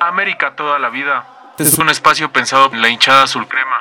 América 0.00 0.54
toda 0.54 0.78
la 0.78 0.90
vida. 0.90 1.54
Es 1.58 1.78
un 1.78 1.88
espacio 1.88 2.32
pensado 2.32 2.70
en 2.72 2.82
la 2.82 2.88
hinchada 2.88 3.24
azul 3.24 3.46
crema. 3.46 3.80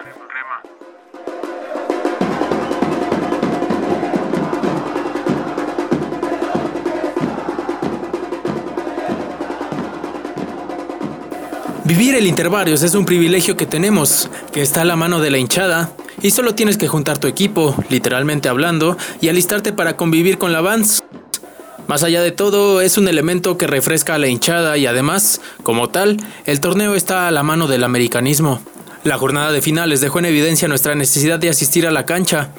Vivir 11.83 12.15
el 12.15 12.27
Intervarios 12.27 12.83
es 12.83 12.95
un 12.95 13.05
privilegio 13.05 13.55
que 13.55 13.65
tenemos, 13.65 14.29
que 14.51 14.61
está 14.61 14.81
a 14.81 14.85
la 14.85 14.97
mano 14.97 15.21
de 15.21 15.31
la 15.31 15.37
hinchada, 15.37 15.89
y 16.21 16.31
solo 16.31 16.53
tienes 16.53 16.77
que 16.77 16.89
juntar 16.89 17.17
tu 17.17 17.27
equipo, 17.27 17.75
literalmente 17.89 18.49
hablando, 18.49 18.97
y 19.21 19.29
alistarte 19.29 19.71
para 19.71 19.95
convivir 19.95 20.37
con 20.37 20.51
la 20.51 20.59
Vans. 20.59 21.05
Más 21.87 22.03
allá 22.03 22.21
de 22.21 22.33
todo, 22.33 22.81
es 22.81 22.97
un 22.97 23.07
elemento 23.07 23.57
que 23.57 23.65
refresca 23.65 24.15
a 24.15 24.17
la 24.17 24.27
hinchada 24.27 24.77
y 24.77 24.85
además, 24.85 25.39
como 25.63 25.87
tal, 25.87 26.17
el 26.45 26.59
torneo 26.59 26.95
está 26.95 27.29
a 27.29 27.31
la 27.31 27.43
mano 27.43 27.67
del 27.67 27.85
americanismo. 27.85 28.61
La 29.05 29.17
jornada 29.17 29.53
de 29.53 29.61
finales 29.61 30.01
dejó 30.01 30.19
en 30.19 30.25
evidencia 30.25 30.67
nuestra 30.67 30.95
necesidad 30.95 31.39
de 31.39 31.49
asistir 31.49 31.87
a 31.87 31.91
la 31.91 32.05
cancha. 32.05 32.51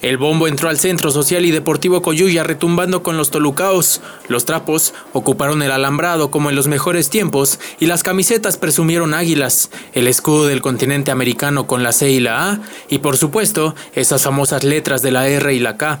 El 0.00 0.16
bombo 0.16 0.48
entró 0.48 0.70
al 0.70 0.78
centro 0.78 1.10
social 1.10 1.44
y 1.44 1.50
deportivo 1.50 2.00
Coyuya 2.00 2.42
retumbando 2.42 3.02
con 3.02 3.18
los 3.18 3.30
tolucaos. 3.30 4.00
Los 4.28 4.46
trapos 4.46 4.94
ocuparon 5.12 5.60
el 5.62 5.70
alambrado 5.70 6.30
como 6.30 6.48
en 6.48 6.56
los 6.56 6.66
mejores 6.66 7.10
tiempos 7.10 7.60
y 7.78 7.84
las 7.84 8.02
camisetas 8.02 8.56
presumieron 8.56 9.12
águilas, 9.12 9.70
el 9.92 10.06
escudo 10.06 10.46
del 10.46 10.62
continente 10.62 11.10
americano 11.10 11.66
con 11.66 11.82
la 11.82 11.92
C 11.92 12.10
y 12.10 12.20
la 12.20 12.52
A 12.52 12.60
y 12.88 13.00
por 13.00 13.18
supuesto 13.18 13.74
esas 13.92 14.22
famosas 14.22 14.64
letras 14.64 15.02
de 15.02 15.10
la 15.10 15.28
R 15.28 15.52
y 15.52 15.58
la 15.58 15.76
K 15.76 16.00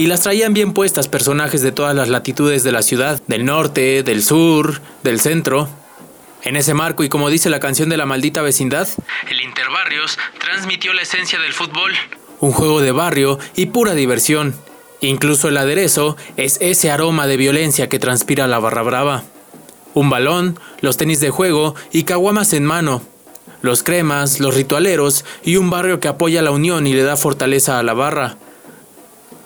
y 0.00 0.06
las 0.06 0.22
traían 0.22 0.54
bien 0.54 0.72
puestas 0.72 1.08
personajes 1.08 1.60
de 1.60 1.72
todas 1.72 1.94
las 1.94 2.08
latitudes 2.08 2.64
de 2.64 2.72
la 2.72 2.80
ciudad, 2.80 3.20
del 3.26 3.44
norte, 3.44 4.02
del 4.02 4.22
sur, 4.22 4.80
del 5.02 5.20
centro. 5.20 5.68
En 6.42 6.56
ese 6.56 6.72
marco, 6.72 7.04
y 7.04 7.10
como 7.10 7.28
dice 7.28 7.50
la 7.50 7.60
canción 7.60 7.90
de 7.90 7.98
la 7.98 8.06
maldita 8.06 8.40
vecindad, 8.40 8.88
el 9.30 9.42
Interbarrios 9.42 10.18
transmitió 10.38 10.94
la 10.94 11.02
esencia 11.02 11.38
del 11.38 11.52
fútbol, 11.52 11.92
un 12.38 12.52
juego 12.52 12.80
de 12.80 12.92
barrio 12.92 13.38
y 13.56 13.66
pura 13.66 13.92
diversión. 13.92 14.54
Incluso 15.02 15.48
el 15.48 15.58
aderezo 15.58 16.16
es 16.38 16.56
ese 16.62 16.90
aroma 16.90 17.26
de 17.26 17.36
violencia 17.36 17.90
que 17.90 17.98
transpira 17.98 18.46
la 18.46 18.58
barra 18.58 18.80
brava. 18.80 19.24
Un 19.92 20.08
balón, 20.08 20.58
los 20.80 20.96
tenis 20.96 21.20
de 21.20 21.28
juego 21.28 21.74
y 21.92 22.04
caguamas 22.04 22.54
en 22.54 22.64
mano. 22.64 23.02
Los 23.60 23.82
cremas, 23.82 24.40
los 24.40 24.54
ritualeros 24.54 25.26
y 25.44 25.56
un 25.56 25.68
barrio 25.68 26.00
que 26.00 26.08
apoya 26.08 26.40
la 26.40 26.52
unión 26.52 26.86
y 26.86 26.94
le 26.94 27.02
da 27.02 27.18
fortaleza 27.18 27.78
a 27.78 27.82
la 27.82 27.92
barra. 27.92 28.38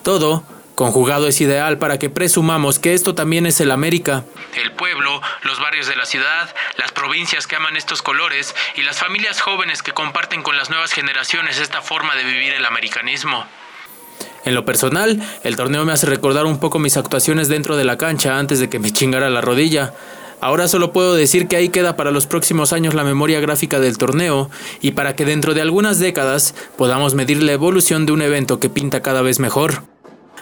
Todo 0.05 0.45
conjugado 0.75 1.29
es 1.29 1.41
ideal 1.41 1.79
para 1.79 1.99
que 1.99 2.11
presumamos 2.11 2.79
que 2.79 2.93
esto 2.93 3.15
también 3.15 3.47
es 3.47 3.61
el 3.61 3.71
América. 3.71 4.25
El 4.55 4.73
pueblo, 4.73 5.21
los 5.45 5.59
barrios 5.61 5.87
de 5.87 5.97
la 5.97 6.05
ciudad, 6.05 6.55
las 6.77 6.93
provincias 6.93 7.47
que 7.47 7.57
aman 7.57 7.77
estos 7.77 8.03
colores 8.03 8.55
y 8.77 8.83
las 8.83 8.99
familias 8.99 9.41
jóvenes 9.41 9.83
que 9.83 9.93
comparten 9.93 10.43
con 10.43 10.57
las 10.59 10.69
nuevas 10.69 10.93
generaciones 10.93 11.59
esta 11.59 11.81
forma 11.81 12.15
de 12.17 12.25
vivir 12.25 12.53
el 12.53 12.67
americanismo. 12.67 13.47
En 14.45 14.55
lo 14.55 14.67
personal, 14.67 15.23
el 15.43 15.57
torneo 15.57 15.87
me 15.87 15.93
hace 15.93 16.05
recordar 16.05 16.45
un 16.45 16.61
poco 16.61 16.79
mis 16.79 16.99
actuaciones 16.99 17.49
dentro 17.49 17.79
de 17.79 17.85
la 17.85 17.97
cancha 17.97 18.39
antes 18.39 18.61
de 18.61 18.69
que 18.69 18.79
me 18.79 18.93
chingara 18.93 19.31
la 19.31 19.41
rodilla. 19.41 19.95
Ahora 20.43 20.69
solo 20.69 20.93
puedo 20.93 21.15
decir 21.15 21.49
que 21.49 21.57
ahí 21.57 21.71
queda 21.71 21.97
para 21.97 22.11
los 22.11 22.27
próximos 22.27 22.75
años 22.75 22.93
la 22.93 23.05
memoria 23.05 23.41
gráfica 23.41 23.81
del 23.81 23.97
torneo 23.97 24.51
y 24.83 24.91
para 24.91 25.17
que 25.17 25.25
dentro 25.25 25.55
de 25.55 25.63
algunas 25.63 25.99
décadas 25.99 26.55
podamos 26.77 27.15
medir 27.15 27.43
la 27.43 27.53
evolución 27.53 28.05
de 28.05 28.13
un 28.13 28.21
evento 28.21 28.61
que 28.61 28.69
pinta 28.69 29.01
cada 29.01 29.23
vez 29.23 29.41
mejor. 29.41 29.94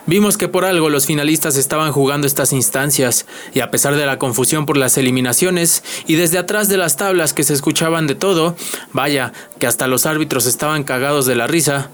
Vimos 0.05 0.37
que 0.37 0.49
por 0.49 0.65
algo 0.65 0.89
los 0.89 1.05
finalistas 1.05 1.55
estaban 1.55 1.93
jugando 1.93 2.27
estas 2.27 2.51
instancias, 2.51 3.25
y 3.53 3.61
a 3.61 3.71
pesar 3.71 3.95
de 3.95 4.05
la 4.05 4.19
confusión 4.19 4.65
por 4.65 4.75
las 4.75 4.97
eliminaciones, 4.97 5.81
y 6.07 6.15
desde 6.15 6.37
atrás 6.37 6.67
de 6.67 6.77
las 6.77 6.97
tablas 6.97 7.33
que 7.33 7.43
se 7.43 7.53
escuchaban 7.53 8.05
de 8.05 8.15
todo, 8.15 8.55
vaya, 8.91 9.31
que 9.59 9.67
hasta 9.67 9.87
los 9.87 10.05
árbitros 10.05 10.45
estaban 10.45 10.83
cagados 10.83 11.25
de 11.25 11.35
la 11.35 11.47
risa, 11.47 11.89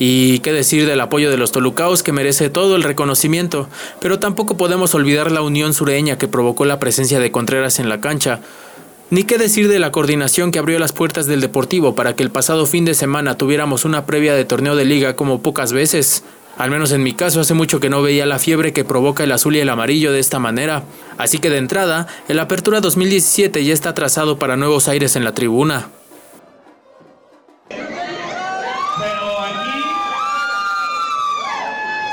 y 0.00 0.40
qué 0.40 0.52
decir 0.52 0.86
del 0.86 1.00
apoyo 1.00 1.30
de 1.30 1.36
los 1.36 1.52
tolucaos 1.52 2.02
que 2.02 2.10
merece 2.10 2.50
todo 2.50 2.74
el 2.74 2.82
reconocimiento, 2.82 3.68
pero 4.00 4.18
tampoco 4.18 4.56
podemos 4.56 4.92
olvidar 4.96 5.30
la 5.30 5.42
unión 5.42 5.74
sureña 5.74 6.18
que 6.18 6.26
provocó 6.26 6.64
la 6.64 6.80
presencia 6.80 7.20
de 7.20 7.30
Contreras 7.30 7.78
en 7.78 7.88
la 7.88 8.00
cancha, 8.00 8.40
ni 9.10 9.22
qué 9.22 9.38
decir 9.38 9.68
de 9.68 9.78
la 9.78 9.92
coordinación 9.92 10.50
que 10.50 10.58
abrió 10.58 10.80
las 10.80 10.90
puertas 10.90 11.26
del 11.26 11.40
Deportivo 11.40 11.94
para 11.94 12.16
que 12.16 12.24
el 12.24 12.30
pasado 12.30 12.66
fin 12.66 12.84
de 12.84 12.94
semana 12.94 13.36
tuviéramos 13.36 13.84
una 13.84 14.06
previa 14.06 14.34
de 14.34 14.44
torneo 14.44 14.74
de 14.74 14.84
liga 14.84 15.14
como 15.14 15.40
pocas 15.40 15.72
veces. 15.72 16.24
Al 16.56 16.70
menos 16.70 16.92
en 16.92 17.02
mi 17.02 17.14
caso 17.14 17.40
hace 17.40 17.52
mucho 17.52 17.80
que 17.80 17.90
no 17.90 18.00
veía 18.00 18.26
la 18.26 18.38
fiebre 18.38 18.72
que 18.72 18.84
provoca 18.84 19.24
el 19.24 19.32
azul 19.32 19.56
y 19.56 19.60
el 19.60 19.68
amarillo 19.68 20.12
de 20.12 20.20
esta 20.20 20.38
manera, 20.38 20.84
así 21.18 21.38
que 21.38 21.50
de 21.50 21.58
entrada, 21.58 22.06
el 22.28 22.38
Apertura 22.38 22.80
2017 22.80 23.64
ya 23.64 23.74
está 23.74 23.92
trazado 23.94 24.38
para 24.38 24.56
nuevos 24.56 24.86
aires 24.86 25.16
en 25.16 25.24
la 25.24 25.32
tribuna. 25.32 25.88
Pero 27.68 27.84
aquí 29.40 29.82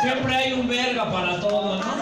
siempre 0.01 0.35
hay 0.35 0.53
un 0.53 0.67
verga 0.67 1.11
para 1.11 1.39
todos, 1.39 1.85
¿no? 1.85 2.00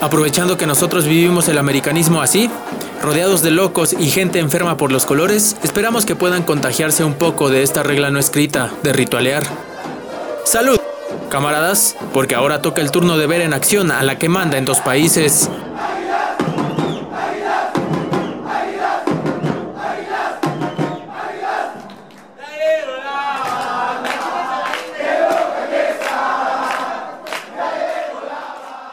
Aprovechando 0.00 0.56
que 0.56 0.66
nosotros 0.66 1.06
vivimos 1.06 1.48
el 1.48 1.58
americanismo 1.58 2.22
así, 2.22 2.48
rodeados 3.02 3.42
de 3.42 3.50
locos 3.50 3.96
y 3.98 4.10
gente 4.10 4.38
enferma 4.38 4.76
por 4.76 4.92
los 4.92 5.04
colores, 5.04 5.56
esperamos 5.64 6.06
que 6.06 6.14
puedan 6.14 6.44
contagiarse 6.44 7.02
un 7.02 7.14
poco 7.14 7.50
de 7.50 7.64
esta 7.64 7.82
regla 7.82 8.08
no 8.10 8.20
escrita 8.20 8.70
de 8.84 8.92
ritualear. 8.92 9.42
¡Salud! 10.44 10.78
Camaradas, 11.28 11.96
porque 12.14 12.36
ahora 12.36 12.62
toca 12.62 12.80
el 12.80 12.92
turno 12.92 13.18
de 13.18 13.26
ver 13.26 13.40
en 13.40 13.52
acción 13.52 13.90
a 13.90 14.02
la 14.04 14.18
que 14.18 14.28
manda 14.28 14.56
en 14.56 14.64
dos 14.64 14.78
países. 14.80 15.50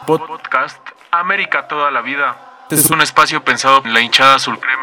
Podcast 0.04 0.95
América 1.20 1.66
toda 1.68 1.90
la 1.90 2.00
vida. 2.00 2.36
Es 2.70 2.90
un 2.90 3.00
espacio 3.00 3.42
pensado 3.42 3.82
en 3.84 3.94
la 3.94 4.00
hinchada 4.00 4.34
azul 4.34 4.58
crema. 4.58 4.75